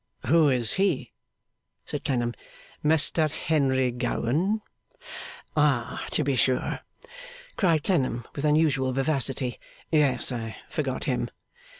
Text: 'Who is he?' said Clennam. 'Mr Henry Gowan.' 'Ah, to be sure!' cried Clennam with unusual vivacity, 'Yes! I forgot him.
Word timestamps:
'Who 0.25 0.49
is 0.49 0.73
he?' 0.81 1.11
said 1.85 2.03
Clennam. 2.03 2.33
'Mr 2.83 3.29
Henry 3.29 3.91
Gowan.' 3.91 4.63
'Ah, 5.55 6.07
to 6.09 6.23
be 6.23 6.35
sure!' 6.35 6.79
cried 7.55 7.83
Clennam 7.83 8.25
with 8.35 8.43
unusual 8.43 8.93
vivacity, 8.93 9.59
'Yes! 9.91 10.31
I 10.31 10.55
forgot 10.71 11.03
him. 11.03 11.29